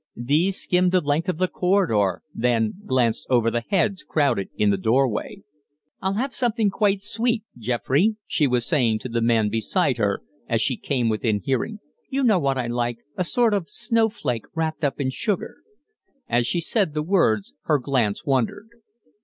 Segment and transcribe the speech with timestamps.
[0.15, 4.77] These skimmed the length of the corridor, then glanced over the heads crowded in the
[4.77, 5.43] door way.
[6.01, 10.59] "I'll have something quite sweet, Geoffrey," she was saying to the man beside her, as
[10.59, 11.81] she came within hearing.
[12.09, 15.57] "You know what I like a sort of snowflake wrapped up in sugar."
[16.27, 18.69] As she said the words her glance wandered.